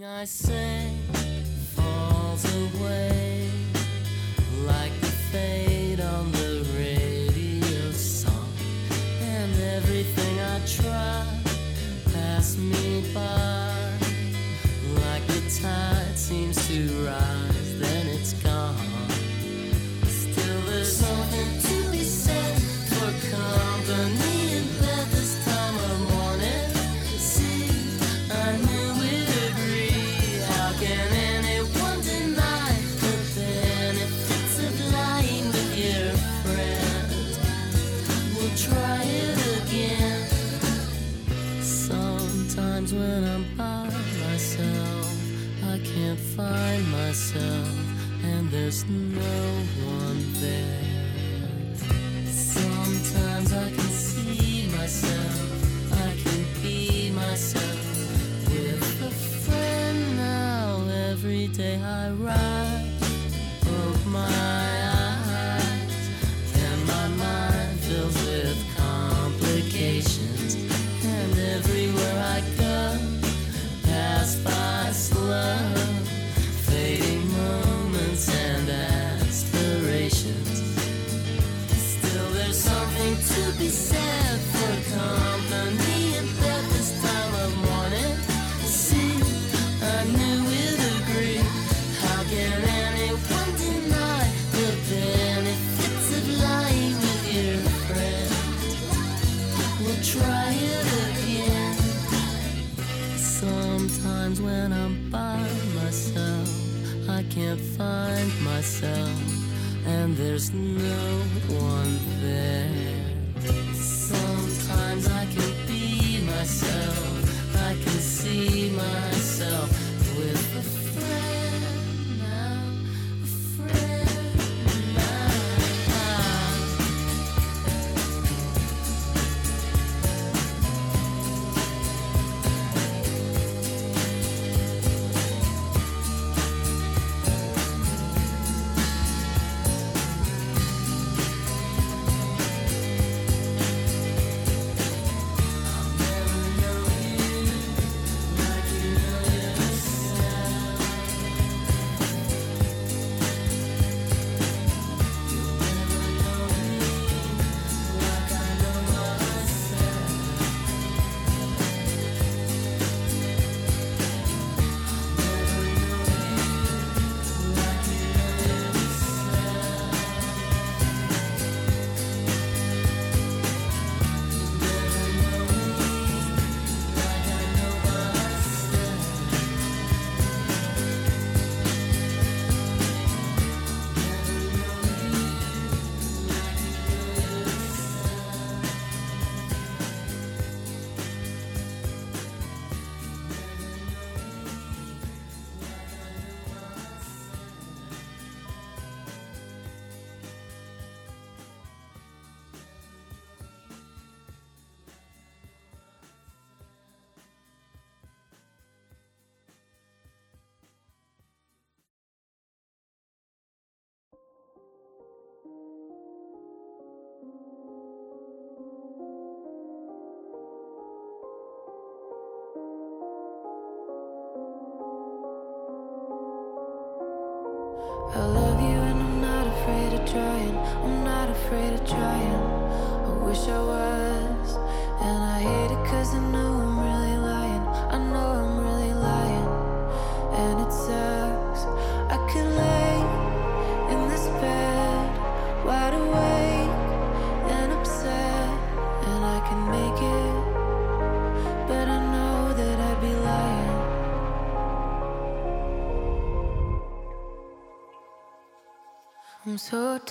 [0.00, 0.92] Everything I say
[1.74, 3.50] falls away
[4.64, 8.48] like the fade on the radio song,
[9.20, 11.26] and everything I try
[12.12, 13.47] pass me by
[47.08, 47.68] myself,
[48.22, 49.40] and there's no
[49.82, 50.84] one there.
[52.26, 57.80] Sometimes I can see myself, I can be myself
[58.50, 60.84] with a friend now.
[61.10, 62.67] Every day I rise,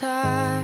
[0.04, 0.57] I'm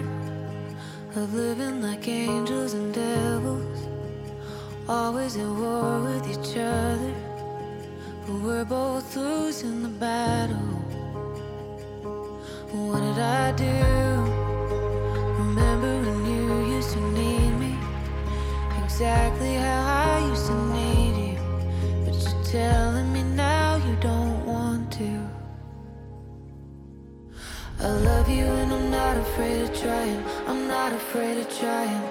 [27.84, 30.24] I love you and I'm not afraid of trying.
[30.48, 32.04] I'm not afraid of trying.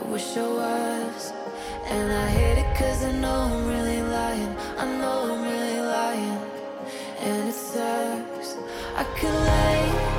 [0.00, 1.32] I wish I was.
[1.84, 4.56] And I hate it cause I know I'm really lying.
[4.78, 6.40] I know I'm really lying.
[7.20, 8.56] And it sucks.
[8.96, 10.13] I could lay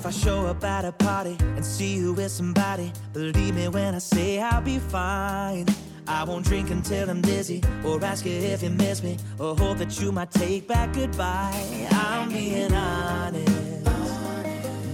[0.00, 3.94] If I show up at a party and see you with somebody, believe me when
[3.94, 5.66] I say I'll be fine.
[6.08, 9.76] I won't drink until I'm dizzy, or ask you if you miss me, or hope
[9.76, 11.52] that you might take back goodbye.
[11.90, 13.84] I'm being honest,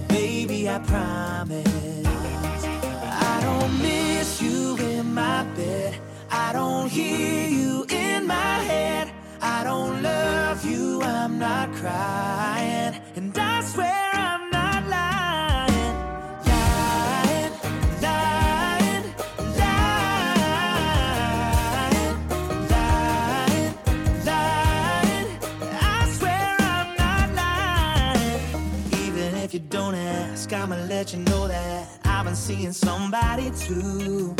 [0.09, 2.05] baby, I promise.
[2.05, 9.09] I don't miss you in my bed, I don't hear you in my head.
[9.41, 14.06] I don't love you, I'm not crying, and I swear
[30.53, 34.35] I'ma let you know that I've been seeing somebody too.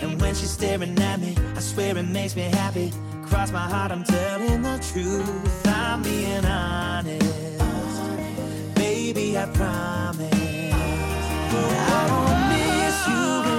[0.00, 2.92] And when she's staring at me, I swear it makes me happy.
[3.24, 5.66] Cross my heart, I'm telling the truth.
[5.66, 7.26] I'm being honest,
[8.74, 10.32] baby, I promise.
[11.92, 13.49] I don't miss you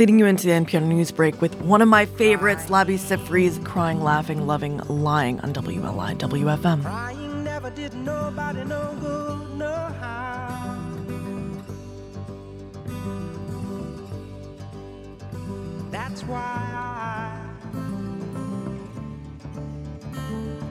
[0.00, 4.00] Leading you into the NPR news break with one of my favorites, Labi Siffre's Crying,
[4.00, 6.80] Laughing, Loving, Lying on WLI WFM.
[6.80, 10.88] Crying never did nobody no good, no how.
[15.90, 17.36] That's why I,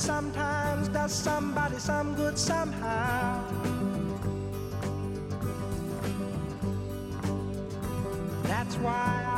[0.00, 3.44] sometimes does somebody some good somehow.
[8.44, 9.29] That's why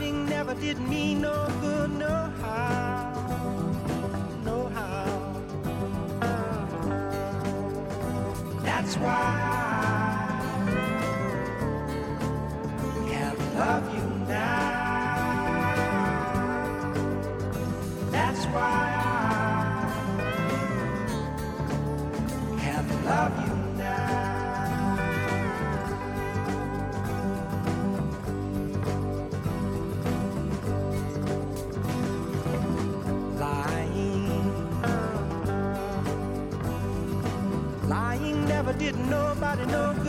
[0.00, 3.12] never did me no good, no how,
[4.44, 5.42] no how.
[8.62, 9.63] That's why
[39.56, 40.03] nobody no